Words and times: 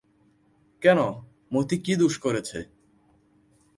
কেন, 0.81 0.99
মতি 1.51 1.77
কী 1.77 1.93
দোষ 1.95 2.13
করেছে? 2.17 2.59